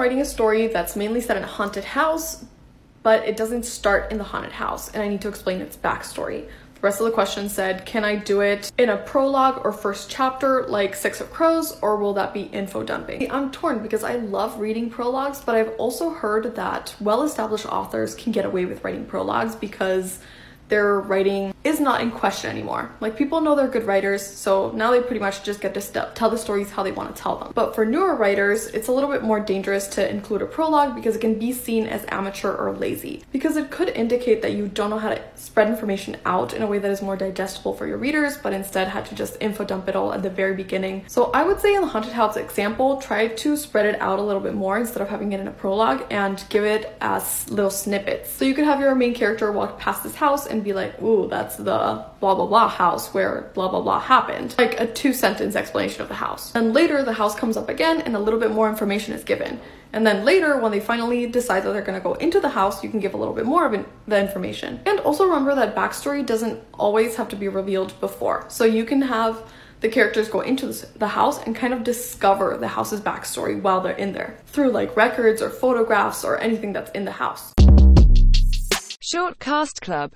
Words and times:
writing 0.00 0.22
a 0.22 0.24
story 0.24 0.66
that's 0.66 0.96
mainly 0.96 1.20
set 1.20 1.36
in 1.36 1.42
a 1.42 1.46
haunted 1.46 1.84
house, 1.84 2.46
but 3.02 3.22
it 3.28 3.36
doesn't 3.36 3.64
start 3.64 4.10
in 4.10 4.16
the 4.16 4.24
haunted 4.24 4.52
house, 4.52 4.90
and 4.92 5.02
I 5.02 5.08
need 5.08 5.20
to 5.20 5.28
explain 5.28 5.60
its 5.60 5.76
backstory. 5.76 6.46
The 6.46 6.80
rest 6.80 7.00
of 7.00 7.04
the 7.04 7.12
question 7.12 7.50
said, 7.50 7.84
can 7.84 8.02
I 8.02 8.16
do 8.16 8.40
it 8.40 8.72
in 8.78 8.88
a 8.88 8.96
prologue 8.96 9.60
or 9.62 9.72
first 9.72 10.08
chapter 10.08 10.64
like 10.66 10.94
Six 10.94 11.20
of 11.20 11.30
Crows, 11.30 11.78
or 11.82 11.98
will 11.98 12.14
that 12.14 12.32
be 12.32 12.44
info 12.44 12.82
dumping? 12.82 13.30
I'm 13.30 13.50
torn 13.50 13.82
because 13.82 14.02
I 14.02 14.16
love 14.16 14.58
reading 14.58 14.88
prologues, 14.88 15.42
but 15.42 15.54
I've 15.54 15.74
also 15.76 16.08
heard 16.08 16.56
that 16.56 16.96
well 16.98 17.22
established 17.22 17.66
authors 17.66 18.14
can 18.14 18.32
get 18.32 18.46
away 18.46 18.64
with 18.64 18.82
writing 18.82 19.04
prologues 19.04 19.54
because 19.54 20.20
they're 20.68 21.00
writing 21.00 21.52
is 21.62 21.80
not 21.80 22.00
in 22.00 22.10
question 22.10 22.50
anymore. 22.50 22.90
Like 23.00 23.16
people 23.16 23.40
know 23.40 23.54
they're 23.54 23.68
good 23.68 23.86
writers, 23.86 24.26
so 24.26 24.70
now 24.72 24.90
they 24.90 25.00
pretty 25.00 25.20
much 25.20 25.42
just 25.42 25.60
get 25.60 25.74
to 25.74 25.80
st- 25.80 26.14
tell 26.14 26.30
the 26.30 26.38
stories 26.38 26.70
how 26.70 26.82
they 26.82 26.92
want 26.92 27.14
to 27.14 27.22
tell 27.22 27.36
them. 27.36 27.52
But 27.54 27.74
for 27.74 27.84
newer 27.84 28.14
writers, 28.14 28.68
it's 28.68 28.88
a 28.88 28.92
little 28.92 29.10
bit 29.10 29.22
more 29.22 29.40
dangerous 29.40 29.86
to 29.88 30.08
include 30.08 30.42
a 30.42 30.46
prologue 30.46 30.94
because 30.94 31.16
it 31.16 31.20
can 31.20 31.38
be 31.38 31.52
seen 31.52 31.86
as 31.86 32.04
amateur 32.08 32.54
or 32.54 32.72
lazy. 32.72 33.22
Because 33.32 33.56
it 33.56 33.70
could 33.70 33.90
indicate 33.90 34.42
that 34.42 34.52
you 34.52 34.68
don't 34.68 34.90
know 34.90 34.98
how 34.98 35.10
to 35.10 35.22
spread 35.34 35.68
information 35.68 36.16
out 36.24 36.54
in 36.54 36.62
a 36.62 36.66
way 36.66 36.78
that 36.78 36.90
is 36.90 37.02
more 37.02 37.16
digestible 37.16 37.74
for 37.74 37.86
your 37.86 37.98
readers, 37.98 38.38
but 38.38 38.52
instead 38.52 38.88
had 38.88 39.04
to 39.06 39.14
just 39.14 39.36
info 39.40 39.64
dump 39.64 39.88
it 39.88 39.96
all 39.96 40.12
at 40.14 40.22
the 40.22 40.30
very 40.30 40.54
beginning. 40.54 41.04
So 41.08 41.30
I 41.32 41.42
would 41.42 41.60
say 41.60 41.74
in 41.74 41.82
the 41.82 41.88
Haunted 41.88 42.12
House 42.12 42.36
example, 42.36 42.96
try 42.98 43.28
to 43.28 43.56
spread 43.56 43.86
it 43.86 44.00
out 44.00 44.18
a 44.18 44.22
little 44.22 44.40
bit 44.40 44.54
more 44.54 44.78
instead 44.78 45.02
of 45.02 45.08
having 45.08 45.32
it 45.32 45.40
in 45.40 45.48
a 45.48 45.52
prologue 45.52 46.06
and 46.10 46.42
give 46.48 46.64
it 46.64 46.96
as 47.00 47.50
little 47.50 47.70
snippets. 47.70 48.30
So 48.30 48.44
you 48.44 48.54
could 48.54 48.64
have 48.64 48.80
your 48.80 48.94
main 48.94 49.14
character 49.14 49.52
walk 49.52 49.78
past 49.78 50.02
this 50.02 50.14
house 50.14 50.46
and 50.46 50.64
be 50.64 50.72
like, 50.72 51.00
ooh, 51.02 51.28
that's 51.50 51.64
the 51.64 52.04
blah 52.20 52.34
blah 52.34 52.46
blah 52.46 52.68
house 52.68 53.12
where 53.12 53.50
blah 53.54 53.68
blah 53.68 53.80
blah 53.80 53.98
happened. 53.98 54.54
Like 54.56 54.78
a 54.78 54.86
two 54.86 55.12
sentence 55.12 55.56
explanation 55.56 56.02
of 56.02 56.08
the 56.08 56.14
house. 56.14 56.54
And 56.54 56.72
later 56.72 57.02
the 57.02 57.12
house 57.12 57.34
comes 57.34 57.56
up 57.56 57.68
again 57.68 58.00
and 58.02 58.14
a 58.14 58.20
little 58.20 58.38
bit 58.38 58.52
more 58.52 58.68
information 58.68 59.14
is 59.14 59.24
given. 59.24 59.60
And 59.92 60.06
then 60.06 60.24
later, 60.24 60.56
when 60.60 60.70
they 60.70 60.78
finally 60.78 61.26
decide 61.26 61.64
that 61.64 61.72
they're 61.72 61.82
gonna 61.82 61.98
go 61.98 62.14
into 62.14 62.38
the 62.38 62.50
house, 62.50 62.84
you 62.84 62.90
can 62.90 63.00
give 63.00 63.14
a 63.14 63.16
little 63.16 63.34
bit 63.34 63.46
more 63.46 63.66
of 63.66 63.84
the 64.06 64.20
information. 64.20 64.80
And 64.86 65.00
also 65.00 65.24
remember 65.24 65.56
that 65.56 65.74
backstory 65.74 66.24
doesn't 66.24 66.62
always 66.74 67.16
have 67.16 67.28
to 67.30 67.36
be 67.36 67.48
revealed 67.48 67.98
before. 67.98 68.44
So 68.48 68.64
you 68.64 68.84
can 68.84 69.02
have 69.02 69.42
the 69.80 69.88
characters 69.88 70.28
go 70.28 70.42
into 70.42 70.66
the 70.98 71.08
house 71.08 71.42
and 71.42 71.56
kind 71.56 71.74
of 71.74 71.82
discover 71.82 72.56
the 72.58 72.68
house's 72.68 73.00
backstory 73.00 73.60
while 73.60 73.80
they're 73.80 73.96
in 73.96 74.12
there 74.12 74.36
through 74.46 74.70
like 74.70 74.96
records 74.96 75.42
or 75.42 75.50
photographs 75.50 76.22
or 76.22 76.38
anything 76.38 76.72
that's 76.72 76.92
in 76.92 77.04
the 77.04 77.12
house. 77.12 77.52
Short 79.12 79.40
Cast 79.40 79.80
Club 79.80 80.08